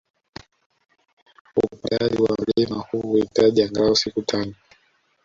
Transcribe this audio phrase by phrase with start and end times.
[1.55, 4.53] Upandaji wa mlima huu huhitaji angalau siku tano